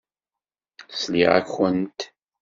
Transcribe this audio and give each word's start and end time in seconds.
Sliɣ-akent. 1.01 1.99